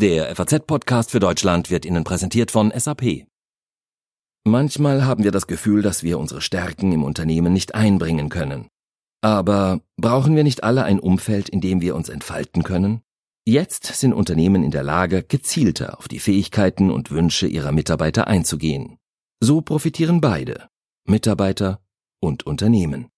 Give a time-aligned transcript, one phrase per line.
[0.00, 3.26] Der FAZ-Podcast für Deutschland wird Ihnen präsentiert von SAP.
[4.44, 8.68] Manchmal haben wir das Gefühl, dass wir unsere Stärken im Unternehmen nicht einbringen können.
[9.22, 13.00] Aber brauchen wir nicht alle ein Umfeld, in dem wir uns entfalten können?
[13.44, 18.98] Jetzt sind Unternehmen in der Lage, gezielter auf die Fähigkeiten und Wünsche ihrer Mitarbeiter einzugehen.
[19.40, 20.68] So profitieren beide,
[21.08, 21.80] Mitarbeiter
[22.20, 23.08] und Unternehmen.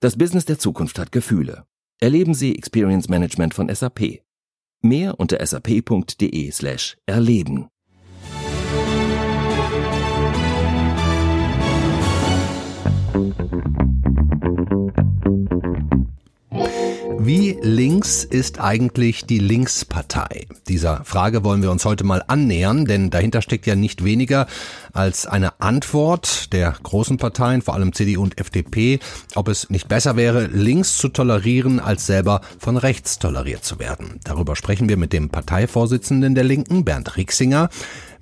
[0.00, 1.66] Das Business der Zukunft hat Gefühle.
[2.00, 4.23] Erleben Sie Experience Management von SAP.
[4.84, 7.68] Mehr unter sap.de slash erleben.
[17.18, 20.46] Wie links ist eigentlich die Linkspartei?
[20.68, 24.46] Dieser Frage wollen wir uns heute mal annähern, denn dahinter steckt ja nicht weniger
[24.94, 29.00] als eine Antwort der großen Parteien, vor allem CDU und FDP,
[29.34, 34.20] ob es nicht besser wäre, links zu tolerieren, als selber von rechts toleriert zu werden.
[34.24, 37.68] Darüber sprechen wir mit dem Parteivorsitzenden der Linken, Bernd Rixinger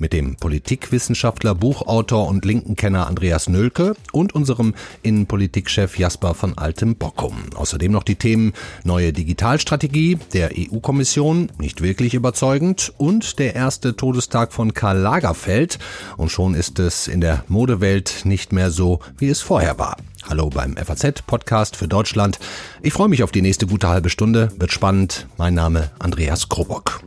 [0.03, 7.36] mit dem Politikwissenschaftler, Buchautor und Linkenkenner Andreas Nölke und unserem Innenpolitikchef Jasper von Altem Bockum.
[7.55, 14.53] Außerdem noch die Themen neue Digitalstrategie der EU-Kommission, nicht wirklich überzeugend, und der erste Todestag
[14.53, 15.79] von Karl Lagerfeld.
[16.17, 19.96] Und schon ist es in der Modewelt nicht mehr so, wie es vorher war.
[20.28, 22.38] Hallo beim FAZ-Podcast für Deutschland.
[22.82, 24.50] Ich freue mich auf die nächste gute halbe Stunde.
[24.58, 25.27] Wird spannend.
[25.36, 27.02] Mein Name Andreas Krobock.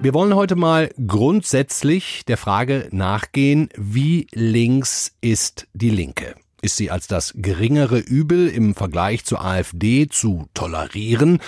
[0.00, 6.36] Wir wollen heute mal grundsätzlich der Frage nachgehen, wie links ist die Linke?
[6.62, 11.40] Ist sie als das geringere Übel im Vergleich zur AfD zu tolerieren?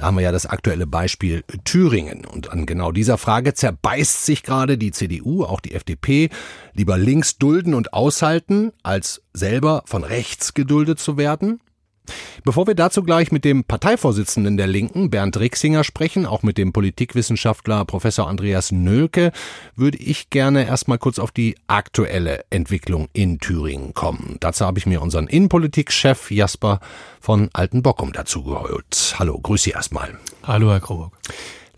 [0.00, 2.24] Da haben wir ja das aktuelle Beispiel Thüringen.
[2.24, 6.30] Und an genau dieser Frage zerbeißt sich gerade die CDU, auch die FDP,
[6.72, 11.60] lieber links dulden und aushalten, als selber von rechts geduldet zu werden.
[12.44, 16.72] Bevor wir dazu gleich mit dem Parteivorsitzenden der Linken, Bernd Rixinger, sprechen, auch mit dem
[16.72, 19.32] Politikwissenschaftler Professor Andreas Nölke,
[19.76, 24.36] würde ich gerne erstmal kurz auf die aktuelle Entwicklung in Thüringen kommen.
[24.40, 26.80] Dazu habe ich mir unseren Innenpolitikchef Jasper
[27.20, 29.14] von Altenbockum dazugeholt.
[29.18, 30.18] Hallo, grüße Sie erstmal.
[30.42, 31.12] Hallo, Herr Krobock.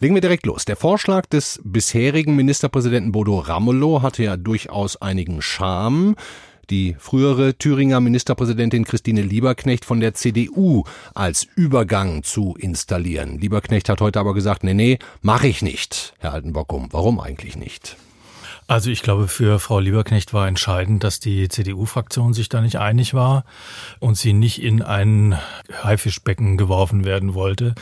[0.03, 0.65] Legen wir direkt los.
[0.65, 6.17] Der Vorschlag des bisherigen Ministerpräsidenten Bodo Ramelow hatte ja durchaus einigen Charme
[6.73, 10.85] die frühere Thüringer Ministerpräsidentin Christine Lieberknecht von der CDU
[11.15, 13.39] als Übergang zu installieren.
[13.39, 16.89] Lieberknecht hat heute aber gesagt, nee, nee, mache ich nicht, Herr Altenbockum.
[16.91, 17.97] Warum eigentlich nicht?
[18.73, 23.13] Also ich glaube, für Frau Lieberknecht war entscheidend, dass die CDU-Fraktion sich da nicht einig
[23.13, 23.45] war
[24.01, 25.39] und sie nicht in ein
[25.83, 27.75] Haifischbecken geworfen werden wollte,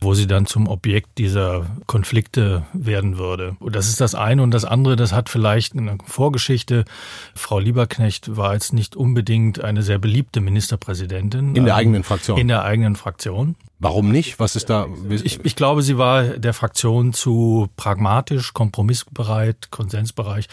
[0.00, 3.54] wo sie dann zum Objekt dieser Konflikte werden würde.
[3.60, 4.42] Und das ist das eine.
[4.42, 6.86] Und das andere, das hat vielleicht eine Vorgeschichte.
[7.34, 11.54] Frau Lieberknecht war jetzt nicht unbedingt eine sehr beliebte Ministerpräsidentin.
[11.54, 12.38] In der eigenen Fraktion.
[12.38, 13.56] In der eigenen Fraktion.
[13.80, 14.38] Warum nicht?
[14.38, 14.86] Was ist da?
[15.08, 20.48] Ich, ich glaube, sie war der Fraktion zu pragmatisch, kompromissbereit, Konsensbereich,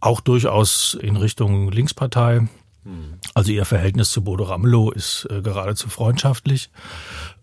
[0.00, 2.48] auch durchaus in Richtung Linkspartei.
[3.32, 6.68] Also ihr Verhältnis zu Bodo Ramelow ist äh, geradezu freundschaftlich.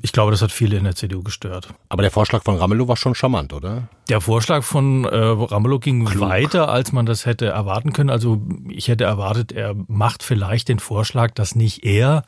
[0.04, 1.70] Ich glaube, das hat viele in der CDU gestört.
[1.90, 3.88] Aber der Vorschlag von Ramelow war schon charmant, oder?
[4.08, 6.30] Der Vorschlag von äh, Ramelow ging Klug.
[6.30, 8.12] weiter, als man das hätte erwarten können.
[8.12, 8.40] Also
[8.70, 12.24] ich hätte erwartet, er macht vielleicht den Vorschlag, dass nicht er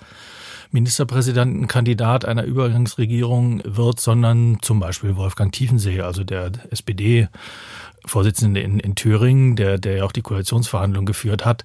[0.74, 7.30] Ministerpräsidentenkandidat einer Übergangsregierung wird, sondern zum Beispiel Wolfgang Tiefensee, also der SPD
[8.06, 11.64] Vorsitzende in, in Thüringen, der, der ja auch die Koalitionsverhandlungen geführt hat,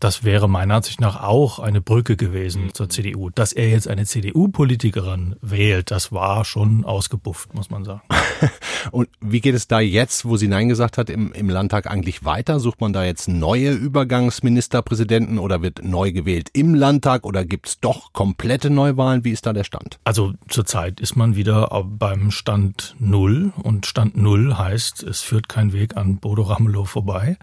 [0.00, 2.74] das wäre meiner Ansicht nach auch eine Brücke gewesen mhm.
[2.74, 3.30] zur CDU.
[3.30, 8.02] Dass er jetzt eine CDU-Politikerin wählt, das war schon ausgebufft, muss man sagen.
[8.90, 12.24] Und wie geht es da jetzt, wo sie Nein gesagt hat, im, im Landtag eigentlich
[12.24, 12.60] weiter?
[12.60, 17.80] Sucht man da jetzt neue Übergangsministerpräsidenten oder wird neu gewählt im Landtag oder gibt es
[17.80, 19.24] doch komplette Neuwahlen?
[19.24, 19.98] Wie ist da der Stand?
[20.04, 25.72] Also zurzeit ist man wieder beim Stand Null und Stand Null heißt, es führt kein
[25.76, 27.36] Weg an Bodo Ramelow vorbei,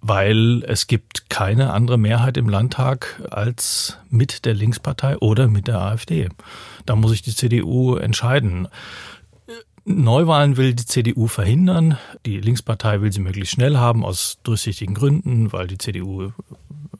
[0.00, 5.80] weil es gibt keine andere Mehrheit im Landtag als mit der Linkspartei oder mit der
[5.80, 6.28] AfD.
[6.86, 8.68] Da muss sich die CDU entscheiden.
[9.84, 11.98] Neuwahlen will die CDU verhindern.
[12.24, 16.32] Die Linkspartei will sie möglichst schnell haben, aus durchsichtigen Gründen, weil die CDU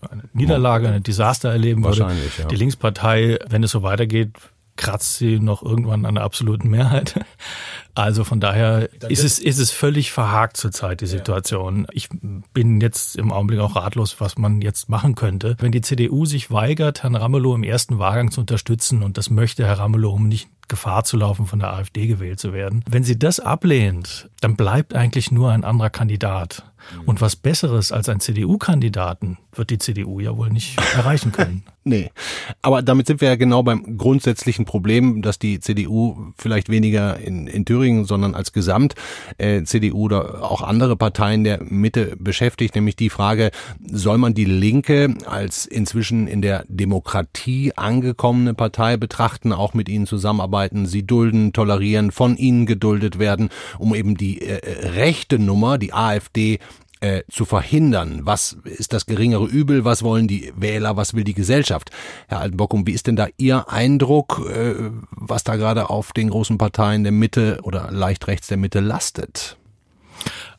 [0.09, 2.01] eine Niederlage, ein Desaster erleben würde.
[2.01, 2.47] Wahrscheinlich, Ja.
[2.47, 4.31] Die Linkspartei, wenn es so weitergeht,
[4.77, 7.25] kratzt sie noch irgendwann an der absoluten Mehrheit.
[7.95, 11.87] Also von daher ist es, ist es völlig verhakt zurzeit, die Situation.
[11.93, 12.11] Ich
[12.53, 15.57] bin jetzt im Augenblick auch ratlos, was man jetzt machen könnte.
[15.61, 19.65] Wenn die CDU sich weigert, Herrn Ramelow im ersten Wahlgang zu unterstützen, und das möchte
[19.65, 22.85] Herr Ramelow, um nicht Gefahr zu laufen, von der AfD gewählt zu werden.
[22.89, 26.65] Wenn sie das ablehnt, dann bleibt eigentlich nur ein anderer Kandidat.
[27.05, 31.65] Und was Besseres als ein CDU-Kandidaten wird die CDU ja wohl nicht erreichen können.
[31.87, 32.11] nee.
[32.63, 37.47] Aber damit sind wir ja genau beim grundsätzlichen Problem, dass die CDU vielleicht weniger in,
[37.47, 38.95] in Thüringen, sondern als Gesamt
[39.39, 43.51] äh, CDU oder auch andere Parteien der Mitte beschäftigt, nämlich die Frage,
[43.91, 50.07] soll man die Linke als inzwischen in der Demokratie angekommene Partei betrachten, auch mit ihnen
[50.07, 53.49] zusammenarbeiten, sie dulden, tolerieren, von ihnen geduldet werden,
[53.79, 56.59] um eben die äh, rechte Nummer, die AfD,
[57.07, 58.21] äh, zu verhindern?
[58.25, 59.85] Was ist das geringere Übel?
[59.85, 60.97] Was wollen die Wähler?
[60.97, 61.91] Was will die Gesellschaft?
[62.27, 64.75] Herr Altenbockum, wie ist denn da Ihr Eindruck, äh,
[65.11, 69.57] was da gerade auf den großen Parteien der Mitte oder leicht rechts der Mitte lastet?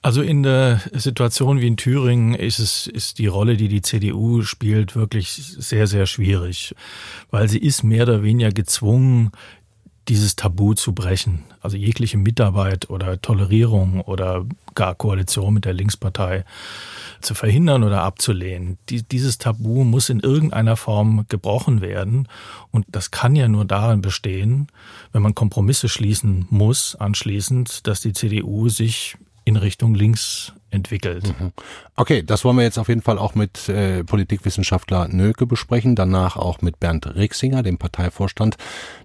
[0.01, 4.43] Also in der Situation wie in Thüringen ist es ist die Rolle, die die CDU
[4.43, 6.75] spielt, wirklich sehr sehr schwierig,
[7.29, 9.31] weil sie ist mehr oder weniger gezwungen,
[10.07, 11.43] dieses Tabu zu brechen.
[11.61, 14.45] Also jegliche Mitarbeit oder Tolerierung oder
[14.75, 16.45] gar Koalition mit der Linkspartei
[17.21, 18.77] zu verhindern oder abzulehnen.
[18.89, 22.27] Die, dieses Tabu muss in irgendeiner Form gebrochen werden.
[22.71, 24.67] Und das kann ja nur darin bestehen,
[25.11, 31.33] wenn man Kompromisse schließen muss, anschließend, dass die CDU sich in Richtung links entwickelt.
[31.39, 31.51] Mhm.
[31.95, 36.35] Okay, das wollen wir jetzt auf jeden Fall auch mit äh, Politikwissenschaftler Nöke besprechen, danach
[36.37, 38.57] auch mit Bernd Rixinger, dem Parteivorstand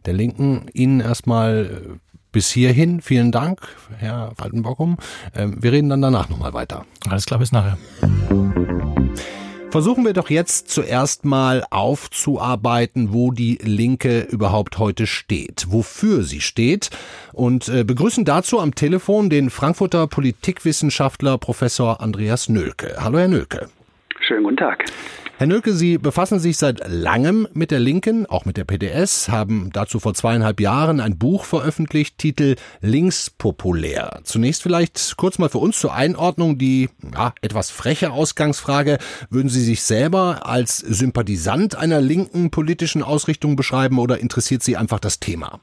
[0.06, 0.66] der Linken.
[0.72, 1.98] Ihnen erstmal äh,
[2.32, 3.60] bis hierhin vielen Dank,
[3.98, 4.96] Herr Faltenbockum.
[5.34, 6.84] Ähm, wir reden dann danach nochmal weiter.
[7.08, 7.78] Alles klar, bis nachher.
[9.72, 16.42] Versuchen wir doch jetzt zuerst mal aufzuarbeiten, wo die Linke überhaupt heute steht, wofür sie
[16.42, 16.90] steht
[17.32, 22.96] und äh, begrüßen dazu am Telefon den Frankfurter Politikwissenschaftler Professor Andreas Nölke.
[22.98, 23.70] Hallo Herr Nölke.
[24.20, 24.84] Schönen guten Tag.
[25.42, 29.70] Herr Nölke, Sie befassen sich seit langem mit der Linken, auch mit der PDS, haben
[29.72, 34.20] dazu vor zweieinhalb Jahren ein Buch veröffentlicht, Titel Linkspopulär.
[34.22, 38.98] Zunächst vielleicht kurz mal für uns zur Einordnung die ja, etwas freche Ausgangsfrage.
[39.30, 45.00] Würden Sie sich selber als Sympathisant einer linken politischen Ausrichtung beschreiben oder interessiert Sie einfach
[45.00, 45.58] das Thema?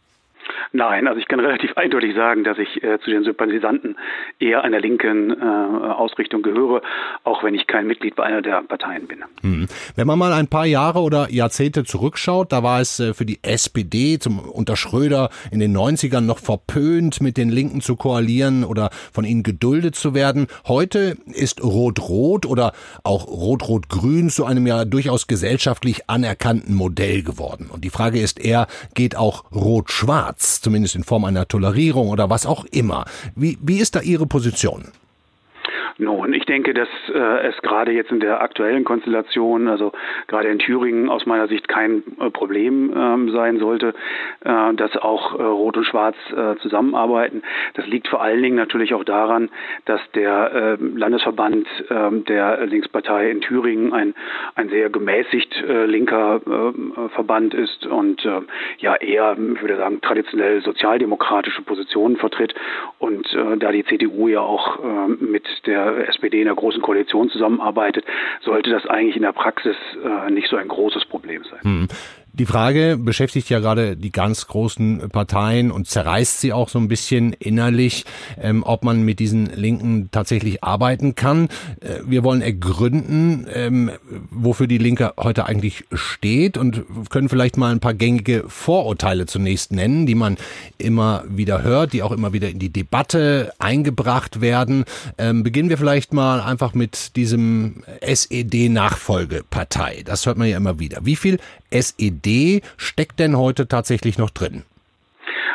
[0.71, 3.95] Nein, also ich kann relativ eindeutig sagen, dass ich äh, zu den Sympathisanten
[4.39, 6.81] eher einer linken äh, Ausrichtung gehöre,
[7.23, 9.23] auch wenn ich kein Mitglied bei einer der Parteien bin.
[9.41, 9.67] Hm.
[9.95, 13.39] Wenn man mal ein paar Jahre oder Jahrzehnte zurückschaut, da war es äh, für die
[13.43, 18.89] SPD zum, unter Schröder in den 90ern noch verpönt, mit den Linken zu koalieren oder
[19.11, 20.47] von ihnen geduldet zu werden.
[20.67, 22.73] Heute ist Rot-Rot oder
[23.03, 27.69] auch Rot-Rot-Grün zu einem ja durchaus gesellschaftlich anerkannten Modell geworden.
[27.71, 30.48] Und die Frage ist eher, geht auch Rot-Schwarz?
[30.55, 33.05] Zumindest in Form einer Tolerierung oder was auch immer.
[33.35, 34.85] Wie, wie ist da Ihre Position?
[36.01, 39.91] Nun, ich denke, dass äh, es gerade jetzt in der aktuellen Konstellation, also
[40.27, 43.93] gerade in Thüringen aus meiner Sicht kein äh, Problem ähm, sein sollte,
[44.45, 47.43] äh, dass auch äh, Rot und Schwarz äh, zusammenarbeiten.
[47.73, 49.49] Das liegt vor allen Dingen natürlich auch daran,
[49.83, 54.15] dass der äh, Landesverband äh, der Linkspartei in Thüringen ein,
[54.55, 56.39] ein sehr gemäßigt äh, linker
[57.13, 58.27] Verband ist und
[58.77, 62.53] ja eher, ich würde sagen, traditionell sozialdemokratische Positionen vertritt
[62.99, 64.79] und da die CDU ja auch
[65.19, 68.05] mit der SPD in der Großen Koalition zusammenarbeitet,
[68.41, 71.59] sollte das eigentlich in der Praxis äh, nicht so ein großes Problem sein.
[71.61, 71.87] Hm.
[72.33, 76.87] Die Frage beschäftigt ja gerade die ganz großen Parteien und zerreißt sie auch so ein
[76.87, 78.05] bisschen innerlich,
[78.39, 81.49] ähm, ob man mit diesen Linken tatsächlich arbeiten kann.
[81.81, 83.91] Äh, wir wollen ergründen, ähm,
[84.29, 89.71] wofür die Linke heute eigentlich steht und können vielleicht mal ein paar gängige Vorurteile zunächst
[89.71, 90.37] nennen, die man
[90.77, 94.85] immer wieder hört, die auch immer wieder in die Debatte eingebracht werden.
[95.17, 100.03] Ähm, beginnen wir vielleicht mal einfach mit diesem SED-Nachfolgepartei.
[100.05, 100.99] Das hört man ja immer wieder.
[101.03, 101.39] Wie viel
[101.71, 104.63] SED steckt denn heute tatsächlich noch drin?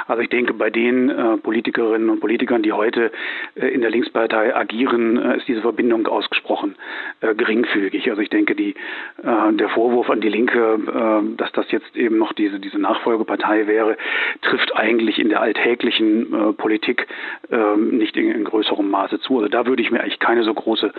[0.06, 3.10] Also ich denke, bei den äh, Politikerinnen und Politikern, die heute
[3.54, 6.76] äh, in der Linkspartei agieren, äh, ist diese Verbindung ausgesprochen
[7.20, 8.10] geringfügig.
[8.10, 8.74] Also ich denke, die,
[9.22, 13.96] der Vorwurf an die Linke, dass das jetzt eben noch diese, diese Nachfolgepartei wäre,
[14.42, 17.06] trifft eigentlich in der alltäglichen Politik
[17.50, 19.36] ähm, nicht in, größerem Maße zu.
[19.36, 20.92] Also da würde ich mir eigentlich keine so große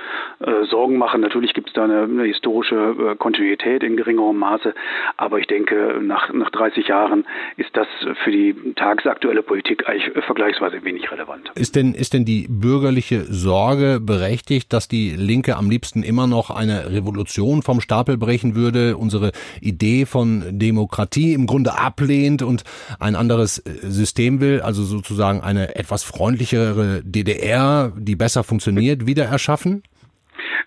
[0.64, 1.22] Sorgen machen.
[1.22, 4.74] Natürlich gibt es da eine, eine historische Kontinuität in geringerem Maße,
[5.18, 7.26] aber ich denke, nach, nach 30 Jahren
[7.58, 7.88] ist das
[8.24, 8.56] für die
[8.96, 11.52] tagesaktuelle Politik eigentlich vergleichsweise wenig relevant.
[11.56, 16.50] Ist denn, ist denn die bürgerliche Sorge berechtigt, dass die Linke am liebsten immer noch
[16.50, 22.64] eine Revolution vom Stapel brechen würde, unsere Idee von Demokratie im Grunde ablehnt und
[23.00, 29.26] ein anderes äh, System will, also sozusagen eine etwas freundlichere DDR, die besser funktioniert, wieder
[29.26, 29.84] erschaffen?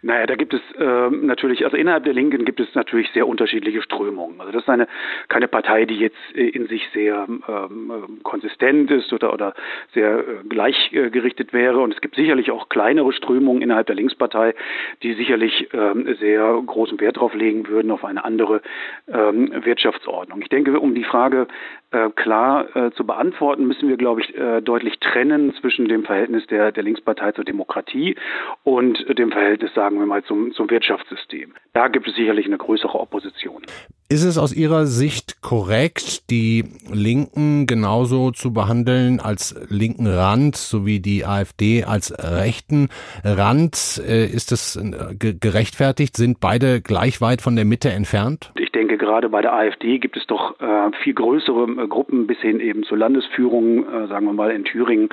[0.02, 3.82] Naja, da gibt es äh, natürlich, also innerhalb der Linken gibt es natürlich sehr unterschiedliche
[3.82, 4.40] Strömungen.
[4.40, 4.86] Also das ist eine
[5.28, 9.54] keine Partei, die jetzt äh, in sich sehr ähm, konsistent ist oder oder
[9.94, 11.80] sehr äh, gleichgerichtet wäre.
[11.80, 14.54] Und es gibt sicherlich auch kleinere Strömungen innerhalb der Linkspartei,
[15.02, 18.62] die sicherlich ähm, sehr großen Wert darauf legen würden auf eine andere
[19.08, 20.42] ähm, Wirtschaftsordnung.
[20.42, 21.48] Ich denke, um die Frage
[21.90, 26.46] äh, klar äh, zu beantworten, müssen wir, glaube ich, äh, deutlich trennen zwischen dem Verhältnis
[26.46, 28.16] der, der Linkspartei zur Demokratie
[28.62, 31.54] und dem Verhältnis, sagen wir mal, zum, zum Wirtschaftssystem.
[31.72, 33.62] Da gibt es sicherlich eine größere Opposition.
[34.10, 41.00] Ist es aus Ihrer Sicht korrekt, die Linken genauso zu behandeln als linken Rand sowie
[41.00, 42.88] die AfD als rechten
[43.22, 44.02] Rand?
[44.06, 46.16] Äh, ist das äh, gerechtfertigt?
[46.16, 48.50] Sind beide gleich weit von der Mitte entfernt?
[48.54, 52.60] Ich denke, gerade bei der AfD gibt es doch äh, viel größere Gruppen bis hin
[52.60, 55.08] eben zur Landesführung, sagen wir mal in Thüringen,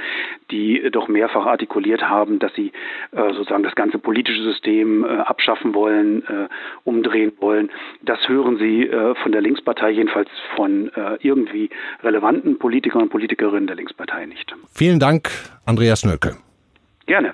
[0.52, 2.72] die doch mehrfach artikuliert haben, dass sie
[3.12, 6.24] sozusagen das ganze politische System abschaffen wollen,
[6.84, 7.70] umdrehen wollen.
[8.02, 11.70] Das hören Sie äh, von der Linkspartei, jedenfalls von äh, irgendwie
[12.04, 14.54] relevanten Politikern und Politikerinnen der Linkspartei nicht.
[14.72, 15.30] Vielen Dank,
[15.66, 16.38] Andreas Nöcke.
[17.06, 17.34] Gerne.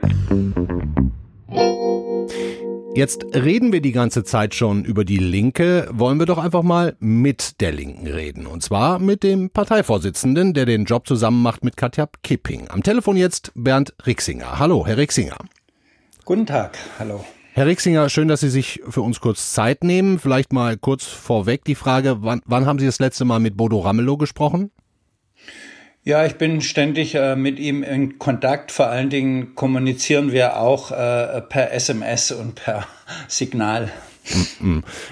[2.94, 6.98] Jetzt reden wir die ganze Zeit schon über die Linke, wollen wir doch einfach mal
[7.00, 8.46] mit der Linken reden.
[8.46, 12.68] Und zwar mit dem Parteivorsitzenden, der den Job zusammen macht mit Katja Kipping.
[12.70, 14.60] Am Telefon jetzt Bernd Rixinger.
[14.60, 15.38] Hallo, Herr Rixinger.
[16.26, 17.24] Guten Tag, hallo.
[17.54, 20.20] Herr Rixinger, schön, dass Sie sich für uns kurz Zeit nehmen.
[20.20, 23.80] Vielleicht mal kurz vorweg die Frage, wann, wann haben Sie das letzte Mal mit Bodo
[23.80, 24.70] Ramelow gesprochen?
[26.04, 28.72] Ja, ich bin ständig äh, mit ihm in Kontakt.
[28.72, 32.88] Vor allen Dingen kommunizieren wir auch äh, per SMS und per
[33.28, 33.92] Signal.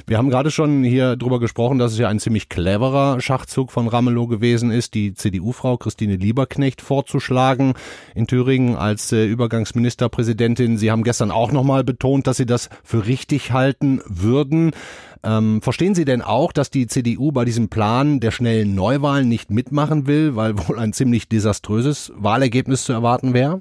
[0.06, 3.88] Wir haben gerade schon hier drüber gesprochen, dass es ja ein ziemlich cleverer Schachzug von
[3.88, 7.74] Ramelow gewesen ist, die CDU-Frau Christine Lieberknecht vorzuschlagen
[8.14, 10.78] in Thüringen als äh, Übergangsministerpräsidentin.
[10.78, 14.72] Sie haben gestern auch nochmal betont, dass Sie das für richtig halten würden.
[15.24, 19.50] Ähm, verstehen Sie denn auch, dass die CDU bei diesem Plan der schnellen Neuwahlen nicht
[19.50, 23.60] mitmachen will, weil wohl ein ziemlich desaströses Wahlergebnis zu erwarten wäre?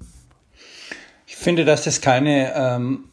[1.26, 3.07] Ich finde, dass das keine ähm,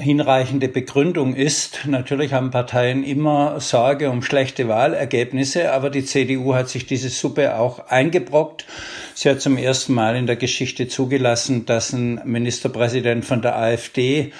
[0.00, 1.80] hinreichende Begründung ist.
[1.86, 7.56] Natürlich haben Parteien immer Sorge um schlechte Wahlergebnisse, aber die CDU hat sich diese Suppe
[7.56, 8.64] auch eingebrockt.
[9.14, 14.32] Sie hat zum ersten Mal in der Geschichte zugelassen, dass ein Ministerpräsident von der AfD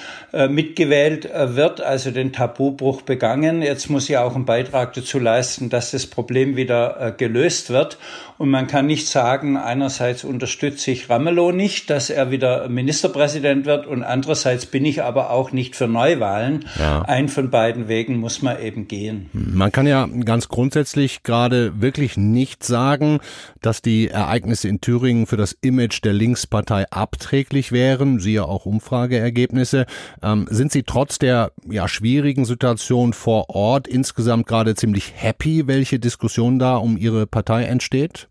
[0.48, 3.62] mitgewählt äh, wird, also den Tabubruch begangen.
[3.62, 7.98] Jetzt muss sie auch einen Beitrag dazu leisten, dass das Problem wieder äh, gelöst wird.
[8.38, 13.86] Und man kann nicht sagen, einerseits unterstütze ich Ramelow nicht, dass er wieder Ministerpräsident wird
[13.86, 16.64] und andererseits bin ich aber auch nicht für Neuwahlen.
[16.78, 17.02] Ja.
[17.02, 19.28] Ein von beiden Wegen muss man eben gehen.
[19.34, 23.18] Man kann ja ganz grundsätzlich gerade wirklich nicht sagen,
[23.60, 29.84] dass die Ereignisse in Thüringen für das Image der Linkspartei abträglich wären, siehe auch Umfrageergebnisse.
[30.22, 35.98] Ähm, sind Sie trotz der ja, schwierigen Situation vor Ort insgesamt gerade ziemlich happy, welche
[35.98, 38.28] Diskussion da um Ihre Partei entsteht?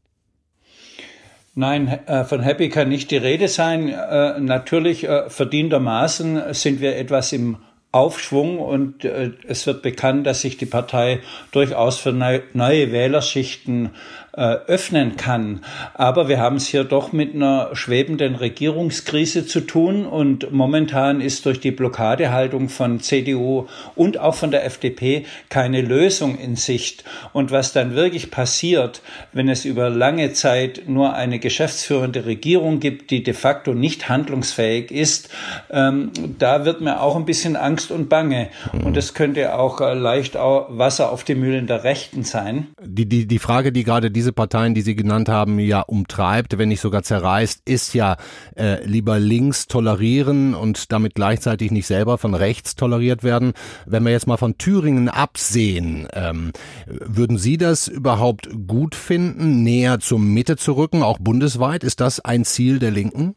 [1.56, 3.90] Nein, äh, von Happy kann nicht die Rede sein.
[3.90, 7.58] Äh, natürlich äh, verdientermaßen sind wir etwas im
[7.92, 13.90] Aufschwung und es wird bekannt, dass sich die Partei durchaus für neue Wählerschichten
[14.34, 15.62] äh, öffnen kann.
[15.94, 21.46] Aber wir haben es hier doch mit einer schwebenden Regierungskrise zu tun und momentan ist
[21.46, 27.04] durch die Blockadehaltung von CDU und auch von der FDP keine Lösung in Sicht.
[27.34, 29.02] Und was dann wirklich passiert,
[29.34, 34.92] wenn es über lange Zeit nur eine geschäftsführende Regierung gibt, die de facto nicht handlungsfähig
[34.92, 35.30] ist,
[35.70, 38.50] ähm, da wird mir auch ein bisschen Angst und Bange.
[38.84, 42.68] Und es könnte auch äh, leicht auch Wasser auf die Mühlen der Rechten sein.
[42.82, 46.58] Die, die, die Frage, die gerade diese diese Parteien, die Sie genannt haben, ja umtreibt,
[46.58, 48.18] wenn nicht sogar zerreißt, ist ja
[48.58, 53.54] äh, lieber links tolerieren und damit gleichzeitig nicht selber von rechts toleriert werden.
[53.86, 56.52] Wenn wir jetzt mal von Thüringen absehen, ähm,
[56.86, 61.86] würden Sie das überhaupt gut finden, näher zur Mitte zu rücken, auch bundesweit?
[61.86, 63.36] Ist das ein Ziel der Linken?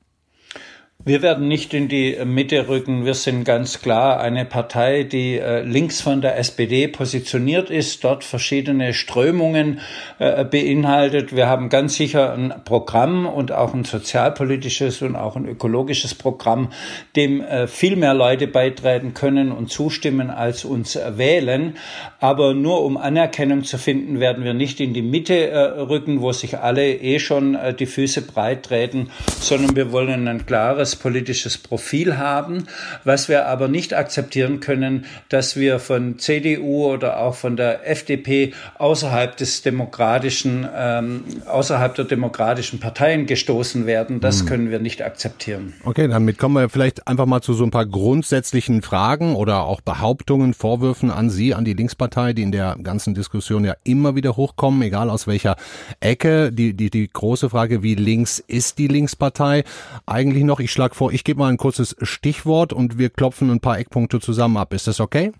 [1.05, 3.05] Wir werden nicht in die Mitte rücken.
[3.05, 8.23] Wir sind ganz klar eine Partei, die äh, links von der SPD positioniert ist, dort
[8.23, 9.81] verschiedene Strömungen
[10.21, 11.35] äh, beinhaltet.
[11.35, 16.69] Wir haben ganz sicher ein Programm und auch ein sozialpolitisches und auch ein ökologisches Programm,
[17.17, 21.79] dem äh, viel mehr Leute beitreten können und zustimmen, als uns wählen.
[22.21, 26.59] Aber nur um Anerkennung zu finden, werden wir nicht in die Mitte rücken, wo sich
[26.59, 32.17] alle eh schon die Füße breit treten, sondern wir wollen ein klares klares politisches Profil
[32.19, 32.65] haben.
[33.05, 38.53] Was wir aber nicht akzeptieren können, dass wir von CDU oder auch von der FDP
[38.79, 44.21] außerhalb des demokratischen, ähm, außerhalb der demokratischen Parteien gestoßen werden.
[44.21, 44.47] Das hm.
[44.47, 45.75] können wir nicht akzeptieren.
[45.85, 49.81] Okay, damit kommen wir vielleicht einfach mal zu so ein paar grundsätzlichen Fragen oder auch
[49.81, 54.37] Behauptungen, Vorwürfen an Sie, an die Linkspartei, die in der ganzen Diskussion ja immer wieder
[54.37, 55.57] hochkommen, egal aus welcher
[56.01, 56.53] Ecke.
[56.53, 59.65] Die, die, die große Frage, wie links ist die Linkspartei
[60.07, 60.61] eigentlich noch?
[60.61, 64.19] Ich schlage vor, ich gebe mal ein kurzes Stichwort und wir klopfen ein paar Eckpunkte
[64.19, 64.75] zusammen ab.
[64.75, 65.31] Ist das okay?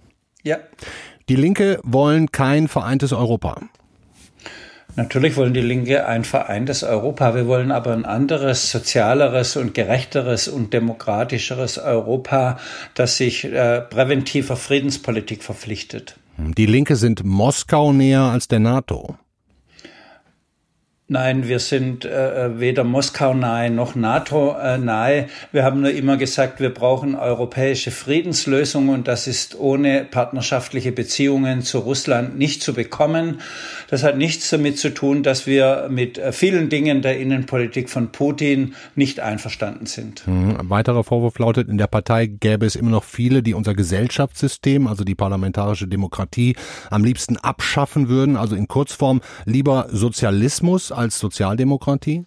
[0.45, 0.59] Ja.
[1.29, 3.61] Die Linke wollen kein vereintes Europa.
[4.95, 7.35] Natürlich wollen die Linke ein vereintes Europa.
[7.35, 12.61] Wir wollen aber ein anderes, sozialeres und gerechteres und demokratischeres Europa,
[12.95, 16.19] das sich äh, präventiver Friedenspolitik verpflichtet.
[16.37, 19.17] Die Linke sind Moskau näher als der NATO.
[21.13, 25.27] Nein, wir sind äh, äh, weder Moskau nahe noch NATO äh, nahe.
[25.53, 31.61] Wir haben nur immer gesagt, wir brauchen europäische Friedenslösungen und das ist ohne partnerschaftliche Beziehungen
[31.61, 33.43] zu Russland nicht zu bekommen.
[33.91, 38.11] Das hat nichts damit zu tun, dass wir mit äh, vielen Dingen der Innenpolitik von
[38.11, 40.27] Putin nicht einverstanden sind.
[40.27, 40.57] Mhm.
[40.61, 44.87] Ein weiterer Vorwurf lautet, in der Partei gäbe es immer noch viele, die unser Gesellschaftssystem,
[44.87, 46.57] also die parlamentarische Demokratie,
[46.89, 52.25] am liebsten abschaffen würden, also in Kurzform lieber Sozialismus als Sozialdemokratie?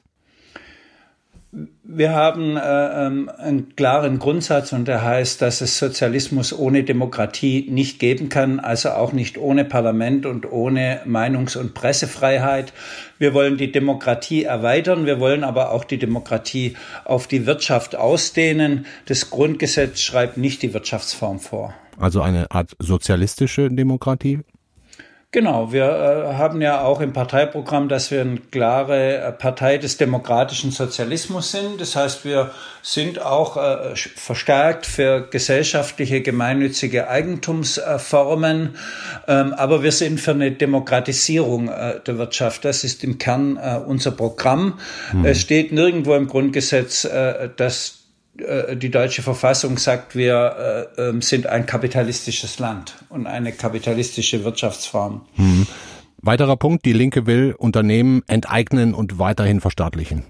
[1.84, 2.62] Wir haben äh,
[3.08, 8.60] ähm, einen klaren Grundsatz und der heißt, dass es Sozialismus ohne Demokratie nicht geben kann,
[8.60, 12.74] also auch nicht ohne Parlament und ohne Meinungs- und Pressefreiheit.
[13.20, 18.86] Wir wollen die Demokratie erweitern, wir wollen aber auch die Demokratie auf die Wirtschaft ausdehnen.
[19.05, 21.74] Das Grundgesetz schreibt nicht die Wirtschaftsform vor.
[21.98, 24.41] Also eine Art sozialistische Demokratie?
[25.36, 29.98] Genau, wir äh, haben ja auch im Parteiprogramm, dass wir eine klare äh, Partei des
[29.98, 31.82] demokratischen Sozialismus sind.
[31.82, 32.51] Das heißt, wir
[32.82, 38.77] sind auch äh, verstärkt für gesellschaftliche, gemeinnützige Eigentumsformen,
[39.27, 42.63] ähm, aber wir sind für eine Demokratisierung äh, der Wirtschaft.
[42.63, 44.80] Das ist im Kern äh, unser Programm.
[45.12, 45.25] Hm.
[45.25, 48.04] Es steht nirgendwo im Grundgesetz, äh, dass
[48.75, 55.22] die deutsche Verfassung sagt, wir äh, ähm, sind ein kapitalistisches Land und eine kapitalistische Wirtschaftsform.
[55.36, 55.68] Hm.
[56.22, 60.24] Weiterer Punkt, die Linke will Unternehmen enteignen und weiterhin verstaatlichen.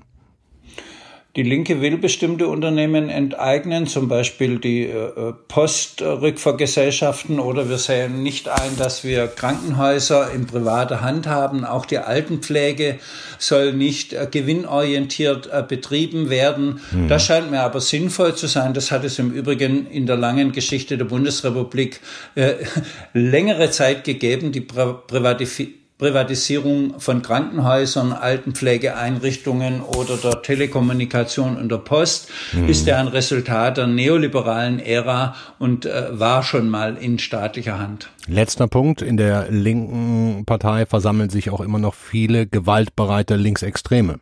[1.36, 8.48] Die Linke will bestimmte Unternehmen enteignen, zum Beispiel die äh, Postrückvergesellschaften, oder wir sehen nicht
[8.48, 11.66] ein, dass wir Krankenhäuser in privater Hand haben.
[11.66, 13.00] Auch die Altenpflege
[13.38, 16.80] soll nicht äh, gewinnorientiert äh, betrieben werden.
[16.92, 17.10] Mhm.
[17.10, 18.74] Das scheint mir aber sinnvoll zu sein.
[18.74, 22.00] Das hat es im Übrigen in der langen Geschichte der Bundesrepublik
[22.36, 22.54] äh,
[23.14, 32.30] längere Zeit gegeben, die Privatisierung Privatisierung von Krankenhäusern, Altenpflegeeinrichtungen oder der Telekommunikation und der Post
[32.52, 32.68] mhm.
[32.68, 38.10] ist ja ein Resultat der neoliberalen Ära und äh, war schon mal in staatlicher Hand.
[38.28, 39.02] Letzter Punkt.
[39.02, 44.20] In der linken Partei versammeln sich auch immer noch viele gewaltbereite Linksextreme.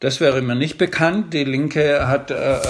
[0.00, 1.32] Das wäre mir nicht bekannt.
[1.32, 2.60] Die Linke hat äh, äh,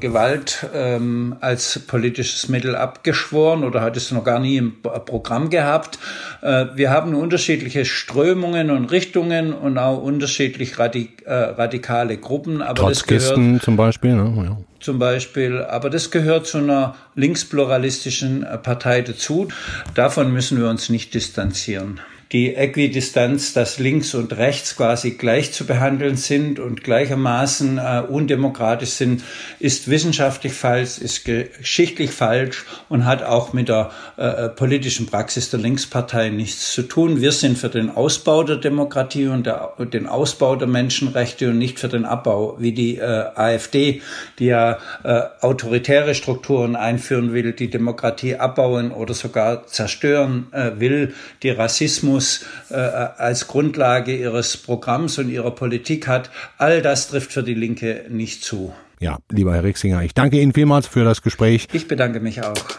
[0.00, 5.98] Gewalt ähm, als politisches Mittel abgeschworen oder hat es noch gar nie im Programm gehabt.
[6.40, 12.62] Äh, wir haben unterschiedliche Strömungen und Richtungen und auch unterschiedlich radik äh, radikale Gruppen.
[12.62, 14.14] Aber Trotzkisten gehört, zum Beispiel.
[14.14, 14.44] Ne?
[14.46, 14.56] Ja.
[14.80, 19.48] Zum Beispiel, aber das gehört zu einer linkspluralistischen äh, Partei dazu.
[19.94, 22.00] Davon müssen wir uns nicht distanzieren
[22.32, 28.90] die Äquidistanz, dass links und rechts quasi gleich zu behandeln sind und gleichermaßen äh, undemokratisch
[28.90, 29.22] sind,
[29.60, 35.48] ist wissenschaftlich falsch, ist geschichtlich falsch und hat auch mit der äh, äh, politischen Praxis
[35.48, 37.22] der Linkspartei nichts zu tun.
[37.22, 41.80] Wir sind für den Ausbau der Demokratie und, der, den Ausbau der Menschenrechte und nicht
[41.80, 44.02] für den Abbau, wie die äh, AfD,
[44.38, 51.14] die ja äh, autoritäre Strukturen einführen will, die Demokratie abbauen oder sogar zerstören äh, will,
[51.42, 56.30] die Rassismus Kommunismus äh, als Grundlage ihres Programms und ihrer Politik hat.
[56.58, 58.72] All das trifft für die Linke nicht zu.
[59.00, 61.68] Ja, lieber Herr Rixinger, ich danke Ihnen vielmals für das Gespräch.
[61.72, 62.78] Ich bedanke mich auch.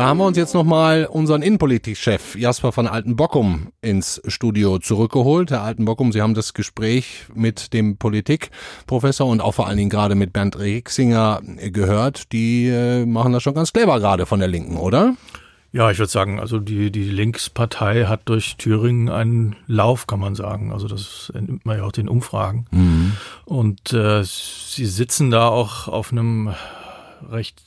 [0.00, 5.50] Da haben wir uns jetzt nochmal unseren Innenpolitikchef Jasper von Altenbockum ins Studio zurückgeholt.
[5.50, 10.14] Herr Altenbockum, Sie haben das Gespräch mit dem Politikprofessor und auch vor allen Dingen gerade
[10.14, 12.32] mit Bernd Rixinger gehört.
[12.32, 15.16] Die äh, machen das schon ganz clever gerade von der Linken, oder?
[15.70, 20.34] Ja, ich würde sagen, also die, die Linkspartei hat durch Thüringen einen Lauf, kann man
[20.34, 20.72] sagen.
[20.72, 22.64] Also das entnimmt man ja auch den Umfragen.
[22.70, 23.12] Mhm.
[23.44, 26.54] Und äh, sie sitzen da auch auf einem
[27.28, 27.60] recht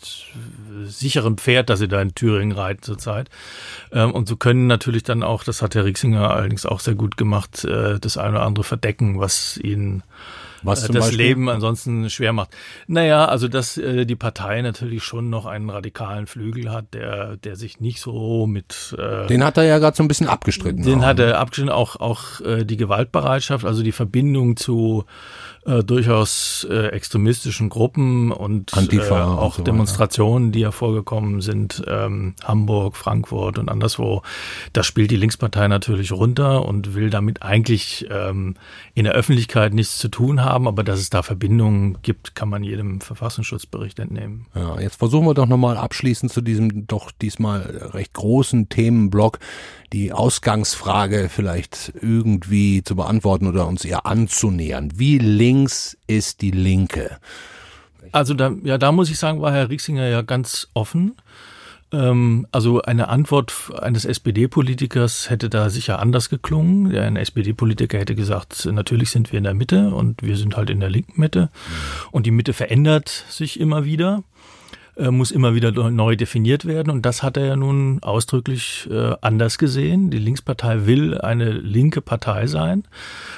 [0.86, 3.30] sicherem Pferd, dass sie da in Thüringen reiten zurzeit.
[3.92, 7.18] Ähm, und so können natürlich dann auch, das hat Herr Rixinger allerdings auch sehr gut
[7.18, 10.04] gemacht, äh, das eine oder andere verdecken, was ihnen
[10.64, 11.18] was äh, das Beispiel?
[11.18, 12.56] Leben ansonsten schwer macht.
[12.88, 17.56] Naja, also dass äh, die Partei natürlich schon noch einen radikalen Flügel hat, der, der
[17.56, 20.84] sich nicht so mit äh, Den hat er ja gerade so ein bisschen abgestritten.
[20.84, 21.06] Den auch.
[21.06, 25.06] hat er abgestritten, auch, auch äh, die Gewaltbereitschaft, also die Verbindung zu
[25.66, 31.84] äh, durchaus äh, extremistischen Gruppen und Antifa äh, auch so Demonstrationen, die ja vorgekommen sind,
[31.88, 34.24] ähm, Hamburg, Frankfurt und anderswo.
[34.74, 38.56] Das spielt die Linkspartei natürlich runter und will damit eigentlich ähm,
[38.94, 42.64] in der Öffentlichkeit nichts zu tun haben, aber dass es da Verbindungen gibt, kann man
[42.64, 44.48] jedem Verfassungsschutzbericht entnehmen.
[44.56, 47.62] Ja, jetzt versuchen wir doch nochmal abschließend zu diesem doch diesmal
[47.94, 49.40] recht großen Themenblock
[49.94, 54.92] die Ausgangsfrage vielleicht irgendwie zu beantworten oder uns ihr anzunähern.
[54.96, 55.53] Wie links
[56.08, 57.18] ist die Linke?
[58.12, 61.16] Also da, ja, da muss ich sagen, war Herr Rixinger ja ganz offen.
[61.94, 66.96] Ähm, also eine Antwort eines SPD-Politikers hätte da sicher anders geklungen.
[66.96, 70.80] Ein SPD-Politiker hätte gesagt, natürlich sind wir in der Mitte und wir sind halt in
[70.80, 71.50] der linken Mitte.
[72.12, 74.24] Und die Mitte verändert sich immer wieder.
[74.96, 76.92] Äh, muss immer wieder neu definiert werden.
[76.92, 80.12] Und das hat er ja nun ausdrücklich äh, anders gesehen.
[80.12, 82.84] Die Linkspartei will eine linke Partei sein.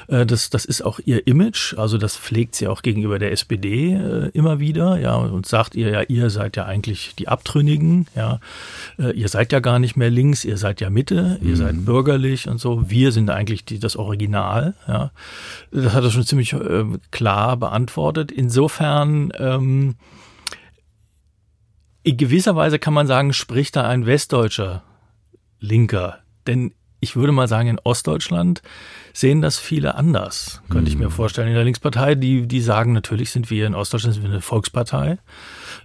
[0.07, 1.73] Äh, das, das ist auch ihr Image.
[1.77, 3.97] Also das pflegt sie auch gegenüber der SPD
[4.33, 4.99] immer wieder.
[4.99, 8.07] Ja, und sagt ihr ja, ihr seid ja eigentlich die Abtrünnigen.
[8.15, 8.39] Ja,
[8.97, 10.43] ihr seid ja gar nicht mehr links.
[10.43, 11.39] Ihr seid ja Mitte.
[11.41, 11.55] Ihr mhm.
[11.55, 12.89] seid bürgerlich und so.
[12.89, 14.73] Wir sind eigentlich die, das Original.
[14.87, 15.11] Ja,
[15.71, 16.55] das hat er schon ziemlich
[17.11, 18.31] klar beantwortet.
[18.31, 19.95] Insofern, ähm,
[22.05, 24.83] in gewisser Weise kann man sagen, spricht da ein westdeutscher
[25.59, 26.19] Linker.
[26.45, 28.61] Denn ich würde mal sagen, in Ostdeutschland
[29.13, 31.11] sehen das viele anders, könnte ich mir hm.
[31.11, 31.47] vorstellen.
[31.47, 35.19] In der Linkspartei, die, die sagen, natürlich sind wir in Ostdeutschland sind wir eine Volkspartei.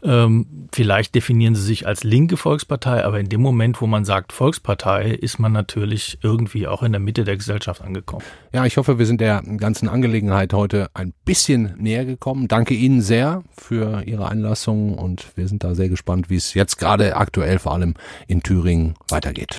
[0.03, 4.33] Ähm, vielleicht definieren sie sich als linke Volkspartei, aber in dem Moment, wo man sagt
[4.33, 8.25] Volkspartei, ist man natürlich irgendwie auch in der Mitte der Gesellschaft angekommen.
[8.53, 12.49] Ja, ich hoffe, wir sind der ganzen Angelegenheit heute ein bisschen näher gekommen.
[12.49, 16.79] Danke Ihnen sehr für Ihre Einlassung und wir sind da sehr gespannt, wie es jetzt
[16.79, 17.94] gerade aktuell vor allem
[18.27, 19.57] in Thüringen weitergeht.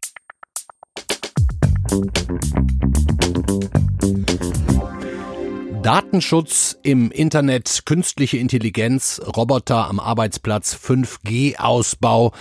[5.84, 12.32] Datenschutz im Internet, künstliche Intelligenz, Roboter am Arbeitsplatz, 5G-Ausbau.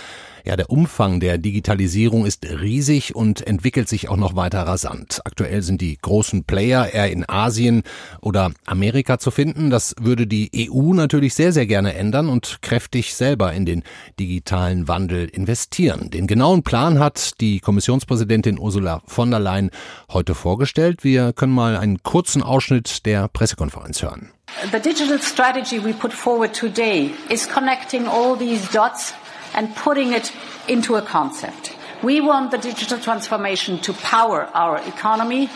[0.43, 5.21] Ja, der Umfang der Digitalisierung ist riesig und entwickelt sich auch noch weiter rasant.
[5.25, 7.83] Aktuell sind die großen Player eher in Asien
[8.21, 9.69] oder Amerika zu finden.
[9.69, 13.83] Das würde die EU natürlich sehr, sehr gerne ändern und kräftig selber in den
[14.19, 16.09] digitalen Wandel investieren.
[16.09, 19.69] Den genauen Plan hat die Kommissionspräsidentin Ursula von der Leyen
[20.11, 21.03] heute vorgestellt.
[21.03, 24.31] Wir können mal einen kurzen Ausschnitt der Pressekonferenz hören.
[24.71, 29.13] The digital strategy we put forward today is connecting all these dots
[29.53, 30.31] and putting it
[30.67, 31.75] into a concept.
[32.03, 35.49] We want the digital transformation to power our economy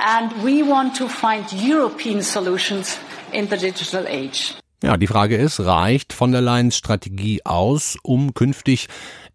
[0.00, 2.98] and we want to find European solutions
[3.32, 4.54] in the digital age.
[4.82, 8.88] Ja, die Frage ist, reicht von der Leyen's Strategie aus, um künftig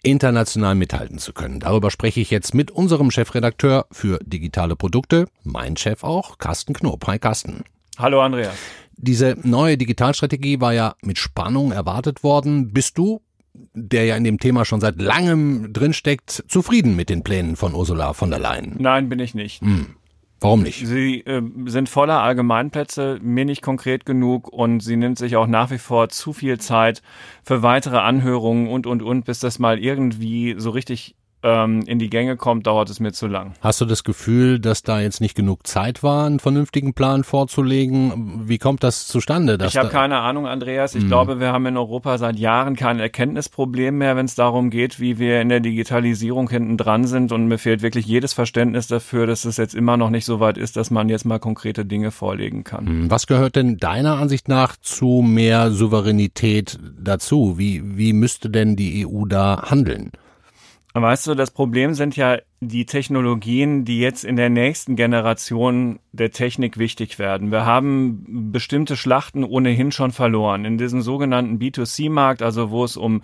[0.04, 1.62] international mithalten zu können?
[1.62, 7.08] Darüber spreche ich jetzt mit unserem Chefredakteur für digitale Produkte, mein Chef auch, Carsten Knob.
[7.08, 7.64] Hi Carsten.
[7.98, 8.56] Hallo Andreas.
[8.98, 12.74] Diese neue Digitalstrategie war ja mit Spannung erwartet worden.
[12.74, 13.22] Bist du
[13.74, 18.14] der ja in dem Thema schon seit langem drinsteckt, zufrieden mit den Plänen von Ursula
[18.14, 18.76] von der Leyen?
[18.80, 19.62] Nein, bin ich nicht.
[19.62, 19.96] Hm.
[20.40, 20.86] Warum nicht?
[20.86, 25.72] Sie äh, sind voller Allgemeinplätze, mir nicht konkret genug und sie nimmt sich auch nach
[25.72, 27.02] wie vor zu viel Zeit
[27.44, 32.10] für weitere Anhörungen und, und, und, bis das mal irgendwie so richtig ähm, in die
[32.10, 33.54] Gänge kommt, dauert es mir zu lang.
[33.62, 38.48] Hast du das Gefühl, dass da jetzt nicht genug Zeit war, einen vernünftigen Plan vorzulegen?
[38.48, 39.58] Wie kommt das zustande?
[39.66, 40.96] ich habe keine Ahnung, Andreas.
[40.96, 41.08] Ich mhm.
[41.08, 45.20] glaube, wir haben in Europa seit Jahren kein Erkenntnisproblem mehr, wenn es darum geht, wie
[45.20, 47.32] wir in der Digitalisierung hinten dran sind.
[47.32, 50.58] Und mir fehlt wirklich jedes Verständnis dafür, dass es jetzt immer noch nicht so weit
[50.58, 52.86] ist, dass man jetzt mal konkrete Dinge vorlegen kann.
[52.86, 53.12] Mhm.
[53.12, 57.60] Was gehört denn deiner Ansicht nach zu mehr Souveränität dazu?
[57.60, 60.12] Wie, wie müsste denn die EU da handeln?
[61.02, 66.32] Weißt du, das Problem sind ja die Technologien, die jetzt in der nächsten Generation der
[66.32, 67.52] Technik wichtig werden.
[67.52, 70.66] Wir haben bestimmte Schlachten ohnehin schon verloren.
[70.66, 73.22] In diesem sogenannten B2C-Markt, also wo es um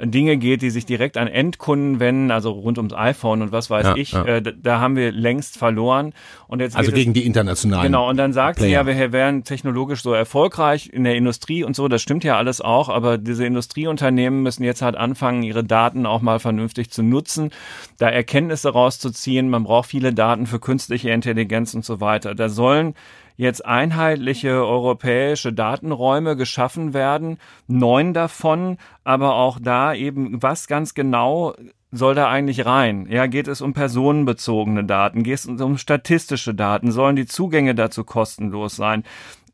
[0.00, 3.86] Dinge geht, die sich direkt an Endkunden wenden, also rund ums iPhone und was weiß
[3.86, 4.24] ja, ich, ja.
[4.24, 6.12] Äh, da, da, haben wir längst verloren.
[6.48, 7.84] Und jetzt also gegen es, die internationalen.
[7.84, 8.84] Genau, und dann sagt Player.
[8.84, 12.36] sie ja, wir wären technologisch so erfolgreich in der Industrie und so, das stimmt ja
[12.36, 17.02] alles auch, aber diese Industrieunternehmen müssen jetzt halt anfangen, ihre Daten auch mal vernünftig zu
[17.02, 17.50] nutzen,
[17.98, 19.48] da Erkenntnisse rauszuziehen.
[19.48, 22.34] Man braucht viele Daten für künstliche Intelligenz und so weiter.
[22.34, 22.94] Da sollen
[23.36, 31.54] jetzt einheitliche europäische Datenräume geschaffen werden, neun davon, aber auch da eben, was ganz genau
[31.90, 33.06] soll da eigentlich rein?
[33.08, 35.22] Ja, geht es um personenbezogene Daten?
[35.22, 36.90] Geht es um statistische Daten?
[36.90, 39.04] Sollen die Zugänge dazu kostenlos sein?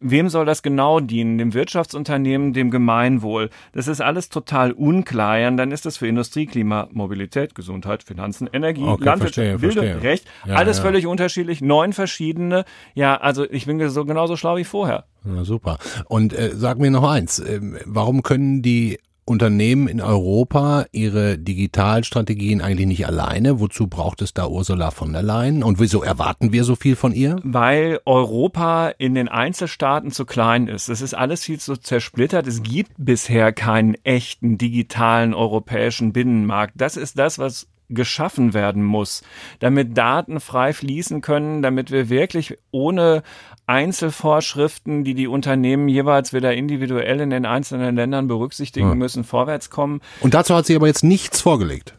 [0.00, 1.36] Wem soll das genau dienen?
[1.36, 3.50] Dem Wirtschaftsunternehmen, dem Gemeinwohl?
[3.72, 5.46] Das ist alles total unklar.
[5.46, 10.26] Und dann ist das für Industrie, Klima, Mobilität, Gesundheit, Finanzen, Energie, okay, Landwirtschaft, Bildung, Recht,
[10.46, 10.84] ja, alles ja.
[10.84, 12.64] völlig unterschiedlich, neun verschiedene.
[12.94, 15.04] Ja, also ich bin so genauso schlau wie vorher.
[15.22, 15.78] Na super.
[16.06, 18.98] Und äh, sag mir noch eins, äh, warum können die
[19.30, 23.60] Unternehmen in Europa ihre Digitalstrategien eigentlich nicht alleine?
[23.60, 25.62] Wozu braucht es da Ursula von der Leyen?
[25.62, 27.36] Und wieso erwarten wir so viel von ihr?
[27.44, 30.88] Weil Europa in den Einzelstaaten zu klein ist.
[30.88, 32.48] Es ist alles viel zu zersplittert.
[32.48, 36.74] Es gibt bisher keinen echten digitalen europäischen Binnenmarkt.
[36.76, 39.22] Das ist das, was geschaffen werden muss,
[39.59, 43.22] damit Daten frei fließen können, damit wir wirklich ohne
[43.66, 48.98] Einzelvorschriften, die die Unternehmen jeweils wieder individuell in den einzelnen Ländern berücksichtigen hm.
[48.98, 50.00] müssen, vorwärts kommen.
[50.20, 51.94] Und dazu hat sie aber jetzt nichts vorgelegt.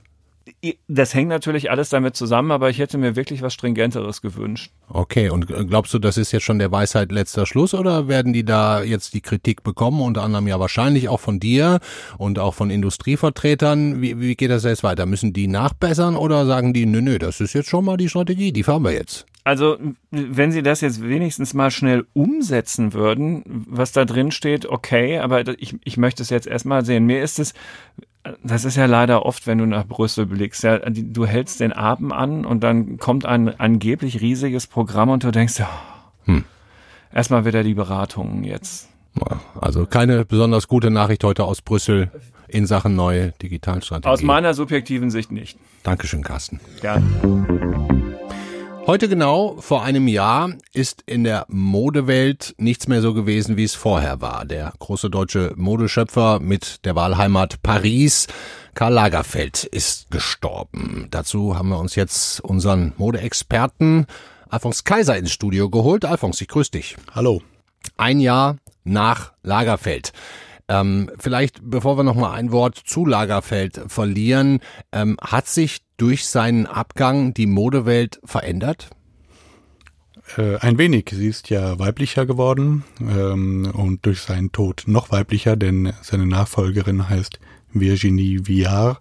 [0.88, 4.72] Das hängt natürlich alles damit zusammen, aber ich hätte mir wirklich was Stringenteres gewünscht.
[4.90, 8.46] Okay, und glaubst du, das ist jetzt schon der Weisheit letzter Schluss oder werden die
[8.46, 11.80] da jetzt die Kritik bekommen, unter anderem ja wahrscheinlich auch von dir
[12.20, 14.02] und auch von Industrievertretern?
[14.02, 15.08] Wie, wie geht das jetzt weiter?
[15.08, 18.52] Müssen die nachbessern oder sagen die, nö, nö, das ist jetzt schon mal die Strategie,
[18.52, 19.26] die fahren wir jetzt?
[19.44, 19.78] Also,
[20.12, 25.48] wenn Sie das jetzt wenigstens mal schnell umsetzen würden, was da drin steht, okay, aber
[25.60, 27.08] ich, ich möchte es jetzt erstmal sehen.
[27.08, 27.56] Mir ist es
[28.44, 30.64] das ist ja leider oft, wenn du nach Brüssel blickst.
[30.64, 35.32] Ja, du hältst den Atem an und dann kommt ein angeblich riesiges Programm und du
[35.32, 35.70] denkst, ja,
[36.26, 36.44] hm.
[37.14, 38.90] erstmal wieder die Beratungen jetzt.
[39.60, 42.12] Also keine besonders gute Nachricht heute aus Brüssel
[42.48, 44.10] in Sachen neue Digitalstrategie.
[44.12, 45.58] Aus meiner subjektiven Sicht nicht.
[45.84, 46.60] Dankeschön, Carsten.
[46.82, 48.01] Gerne.
[48.92, 53.74] Heute genau vor einem Jahr ist in der Modewelt nichts mehr so gewesen, wie es
[53.74, 54.44] vorher war.
[54.44, 58.28] Der große deutsche Modeschöpfer mit der Wahlheimat Paris,
[58.74, 61.08] Karl Lagerfeld, ist gestorben.
[61.10, 64.08] Dazu haben wir uns jetzt unseren Modeexperten
[64.50, 66.04] Alfons Kaiser ins Studio geholt.
[66.04, 66.98] Alfons, ich grüße dich.
[67.16, 67.42] Hallo.
[67.96, 70.12] Ein Jahr nach Lagerfeld.
[70.68, 74.60] Ähm, vielleicht, bevor wir noch mal ein Wort zu Lagerfeld verlieren,
[74.92, 78.90] ähm, hat sich durch seinen Abgang die Modewelt verändert?
[80.36, 81.12] Äh, ein wenig.
[81.12, 87.08] Sie ist ja weiblicher geworden ähm, und durch seinen Tod noch weiblicher, denn seine Nachfolgerin
[87.08, 87.40] heißt
[87.72, 88.98] Virginie Viard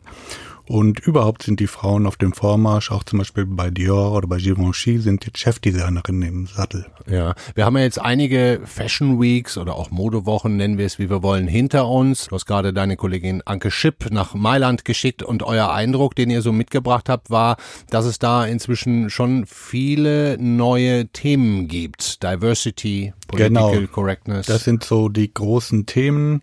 [0.70, 4.37] und überhaupt sind die Frauen auf dem Vormarsch, auch zum Beispiel bei Dior oder bei
[4.37, 6.87] Givenchy, sind jetzt Chefdesignerinnen im Sattel.
[7.09, 11.11] Ja, wir haben ja jetzt einige Fashion Weeks oder auch Modewochen, nennen wir es wie
[11.11, 12.28] wir wollen, hinter uns.
[12.28, 16.40] Du hast gerade deine Kollegin Anke Schipp nach Mailand geschickt und euer Eindruck, den ihr
[16.40, 17.56] so mitgebracht habt, war,
[17.88, 22.22] dass es da inzwischen schon viele neue Themen gibt.
[22.22, 23.86] Diversity, Political genau.
[23.92, 24.46] Correctness.
[24.46, 26.42] Das sind so die großen Themen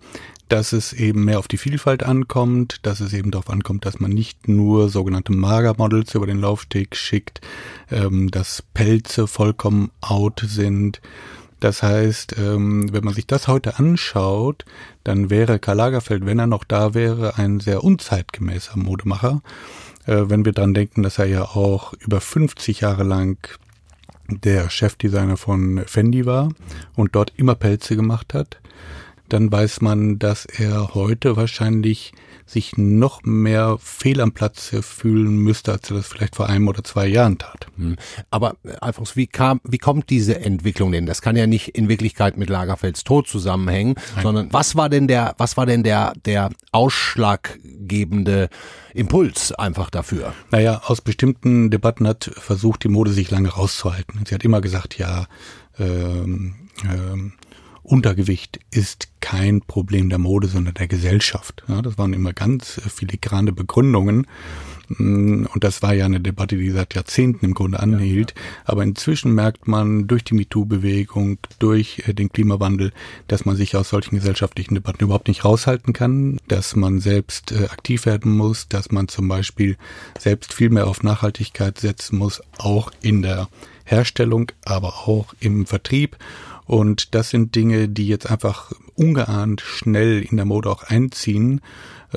[0.50, 4.12] dass es eben mehr auf die Vielfalt ankommt, dass es eben darauf ankommt, dass man
[4.12, 7.41] nicht nur sogenannte Magermodels über den Laufsteg schickt,
[7.91, 11.02] ähm, dass Pelze vollkommen out sind.
[11.60, 14.63] Das heißt, ähm, wenn man sich das heute anschaut,
[15.04, 19.41] dann wäre Karl Lagerfeld, wenn er noch da wäre, ein sehr unzeitgemäßer Modemacher.
[20.06, 23.38] Äh, wenn wir dran denken, dass er ja auch über 50 Jahre lang
[24.30, 26.50] der Chefdesigner von Fendi war
[26.96, 28.60] und dort immer Pelze gemacht hat
[29.30, 32.13] dann weiß man, dass er heute wahrscheinlich
[32.48, 36.84] sich noch mehr fehl am Platz fühlen müsste, als er das vielleicht vor einem oder
[36.84, 37.68] zwei Jahren tat.
[37.76, 37.98] Hm.
[38.32, 41.06] Aber Alfons, wie kam, wie kommt diese Entwicklung denn?
[41.06, 44.24] Das kann ja nicht in Wirklichkeit mit Lagerfelds Tod zusammenhängen, Nein.
[44.24, 48.48] sondern was war denn der, was war denn der, der ausschlaggebende
[48.94, 50.34] Impuls einfach dafür?
[50.50, 54.22] Naja, aus bestimmten Debatten hat versucht, die Mode sich lange rauszuhalten.
[54.26, 55.28] Sie hat immer gesagt, ja,
[55.80, 57.34] ähm, ähm,
[57.88, 61.63] Untergewicht ist kein Problem der Mode, sondern der Gesellschaft.
[61.69, 64.28] Ja, das waren immer ganz filigrane Begründungen.
[64.89, 68.34] Mm, und das war ja eine Debatte, die seit Jahrzehnten im Grunde anhielt.
[68.65, 72.91] Aber inzwischen merkt man durch die MeToo-Bewegung, durch äh, den Klimawandel,
[73.30, 77.69] dass man sich aus solchen gesellschaftlichen Debatten überhaupt nicht raushalten kann, dass man selbst äh,
[77.69, 79.78] aktiv werden muss, dass man zum Beispiel
[80.19, 83.47] selbst viel mehr auf Nachhaltigkeit setzen muss, auch in der
[83.86, 86.17] Herstellung, aber auch im Vertrieb
[86.68, 91.62] Und das sind Dinge, die jetzt einfach ungeahnt schnell in der Mode auch einziehen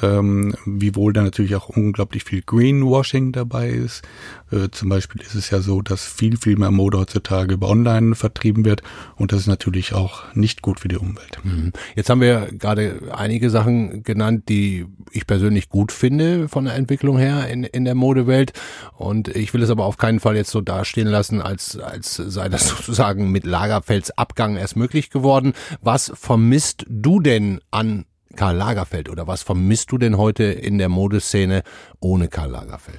[0.03, 4.03] ähm, wiewohl da natürlich auch unglaublich viel Greenwashing dabei ist.
[4.51, 8.15] Äh, zum Beispiel ist es ja so, dass viel, viel mehr Mode heutzutage über Online
[8.15, 8.83] vertrieben wird
[9.17, 11.39] und das ist natürlich auch nicht gut für die Umwelt.
[11.43, 11.73] Mhm.
[11.95, 17.19] Jetzt haben wir gerade einige Sachen genannt, die ich persönlich gut finde von der Entwicklung
[17.19, 18.53] her in, in der Modewelt
[18.97, 22.49] und ich will es aber auf keinen Fall jetzt so dastehen lassen, als, als sei
[22.49, 25.53] das sozusagen mit Lagerfelds Abgang erst möglich geworden.
[25.81, 28.05] Was vermisst du denn an
[28.37, 31.63] Karl Lagerfeld oder was vermisst du denn heute in der Modeszene
[32.01, 32.99] ohne Karl Lagerfeld?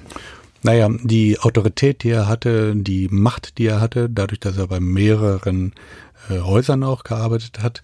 [0.62, 4.78] Naja, die Autorität, die er hatte, die Macht, die er hatte, dadurch, dass er bei
[4.78, 5.72] mehreren
[6.30, 7.80] äh, Häusern auch gearbeitet hat,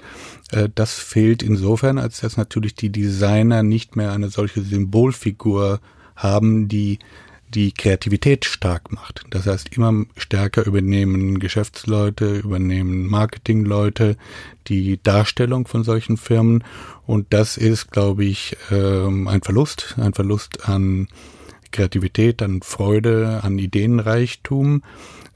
[0.52, 5.80] äh, das fehlt insofern, als dass natürlich die Designer nicht mehr eine solche Symbolfigur
[6.14, 7.00] haben, die
[7.54, 9.24] die Kreativität stark macht.
[9.30, 14.16] Das heißt, immer stärker übernehmen Geschäftsleute, übernehmen Marketingleute
[14.66, 16.64] die Darstellung von solchen Firmen.
[17.06, 21.08] Und das ist, glaube ich, ähm, ein Verlust, ein Verlust an
[21.70, 24.82] Kreativität, an Freude, an Ideenreichtum.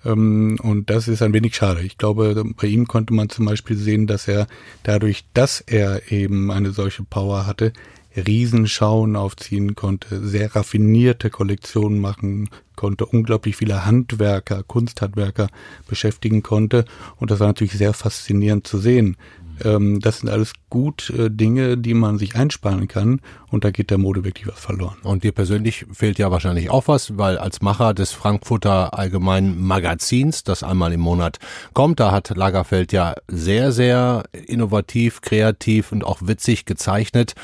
[0.05, 1.83] Ähm, und das ist ein wenig schade.
[1.83, 4.47] Ich glaube, bei ihm konnte man zum Beispiel sehen, dass er
[4.83, 7.73] dadurch, dass er eben eine solche Power hatte,
[8.17, 15.49] Riesenschauen aufziehen konnte, sehr raffinierte Kollektionen machen konnte, unglaublich viele Handwerker, Kunsthandwerker
[15.89, 16.85] beschäftigen konnte.
[17.17, 19.17] Und das war natürlich sehr faszinierend zu sehen.
[19.65, 23.21] Ähm, das sind alles gut äh, Dinge, die man sich einsparen kann.
[23.51, 24.97] Und da geht der Mode wirklich was verloren.
[25.03, 30.43] Und dir persönlich fehlt ja wahrscheinlich auch was, weil als Macher des Frankfurter Allgemeinen Magazins,
[30.45, 31.39] das einmal im Monat
[31.75, 37.35] kommt, da hat Lagerfeld ja sehr, sehr innovativ, kreativ und auch witzig gezeichnet.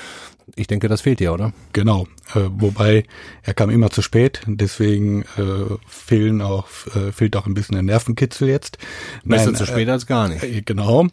[0.57, 1.53] Ich denke, das fehlt dir, oder?
[1.73, 2.07] Genau.
[2.35, 3.05] Äh, wobei
[3.43, 7.83] er kam immer zu spät, deswegen äh, fehlen auch, äh, fehlt auch ein bisschen der
[7.83, 8.79] Nervenkitzel jetzt.
[9.25, 10.43] Besser Nein, zu spät äh, als gar nicht.
[10.43, 11.05] Äh, genau.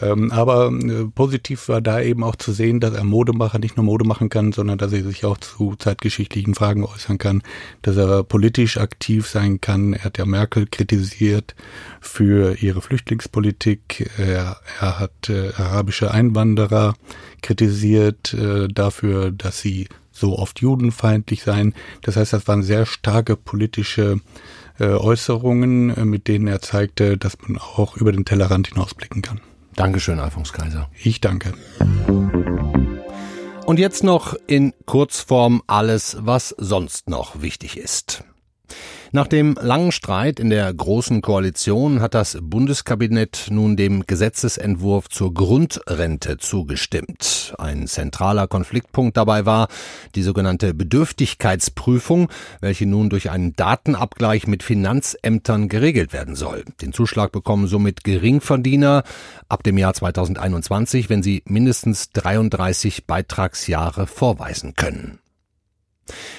[0.00, 0.10] Ja.
[0.10, 3.84] Ähm, aber äh, positiv war da eben auch zu sehen, dass er Modemacher nicht nur
[3.84, 7.42] Mode machen kann, sondern dass er sich auch zu zeitgeschichtlichen Fragen äußern kann,
[7.82, 9.92] dass er politisch aktiv sein kann.
[9.92, 11.54] Er hat ja Merkel kritisiert
[12.00, 14.10] für ihre Flüchtlingspolitik.
[14.18, 16.94] Er, er hat arabische Einwanderer
[17.42, 18.36] kritisiert
[18.74, 21.74] dafür, dass sie so oft judenfeindlich seien.
[22.02, 24.20] Das heißt, das waren sehr starke politische
[24.78, 29.40] äh, Äußerungen, äh, mit denen er zeigte, dass man auch über den Tellerrand hinausblicken kann.
[29.74, 30.88] Dankeschön, Alfons Kaiser.
[31.02, 31.52] Ich danke.
[33.66, 38.22] Und jetzt noch in Kurzform alles, was sonst noch wichtig ist.
[39.14, 45.32] Nach dem langen Streit in der Großen Koalition hat das Bundeskabinett nun dem Gesetzesentwurf zur
[45.32, 47.54] Grundrente zugestimmt.
[47.56, 49.68] Ein zentraler Konfliktpunkt dabei war
[50.16, 52.28] die sogenannte Bedürftigkeitsprüfung,
[52.60, 56.64] welche nun durch einen Datenabgleich mit Finanzämtern geregelt werden soll.
[56.82, 59.04] Den Zuschlag bekommen somit Geringverdiener
[59.48, 65.20] ab dem Jahr 2021, wenn sie mindestens 33 Beitragsjahre vorweisen können.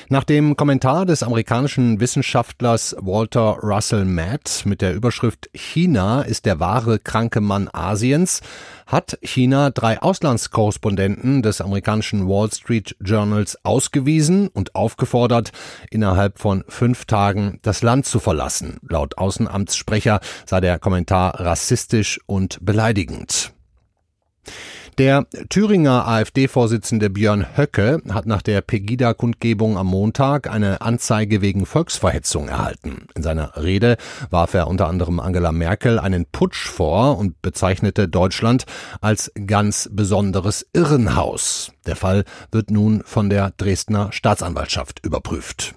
[0.09, 6.59] Nach dem Kommentar des amerikanischen Wissenschaftlers Walter Russell Matt mit der Überschrift China ist der
[6.59, 8.41] wahre kranke Mann Asiens
[8.85, 15.51] hat China drei Auslandskorrespondenten des amerikanischen Wall Street Journals ausgewiesen und aufgefordert,
[15.89, 18.77] innerhalb von fünf Tagen das Land zu verlassen.
[18.87, 23.53] Laut Außenamtssprecher sei der Kommentar rassistisch und beleidigend.
[24.97, 32.47] Der Thüringer AfD-Vorsitzende Björn Höcke hat nach der Pegida-Kundgebung am Montag eine Anzeige wegen Volksverhetzung
[32.47, 33.07] erhalten.
[33.13, 33.97] In seiner Rede
[34.29, 38.63] warf er unter anderem Angela Merkel einen Putsch vor und bezeichnete Deutschland
[39.01, 41.73] als ganz besonderes Irrenhaus.
[41.85, 45.75] Der Fall wird nun von der Dresdner Staatsanwaltschaft überprüft.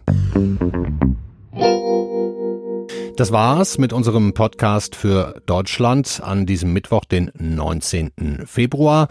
[3.18, 8.44] Das war's mit unserem Podcast für Deutschland an diesem Mittwoch, den 19.
[8.46, 9.08] Februar.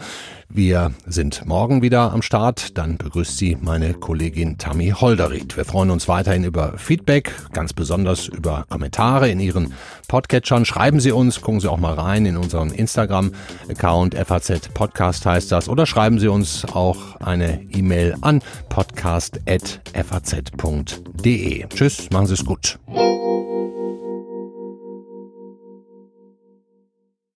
[0.48, 2.78] Wir sind morgen wieder am Start.
[2.78, 5.58] Dann begrüßt Sie meine Kollegin Tammy Holderried.
[5.58, 9.74] Wir freuen uns weiterhin über Feedback, ganz besonders über Kommentare in Ihren
[10.08, 10.64] Podcatchern.
[10.64, 14.14] Schreiben Sie uns, gucken Sie auch mal rein in unseren Instagram-Account.
[14.14, 15.68] FAZ Podcast heißt das.
[15.68, 18.40] Oder schreiben Sie uns auch eine E-Mail an
[18.70, 21.66] podcast.faz.de.
[21.68, 22.78] Tschüss, machen Sie es gut.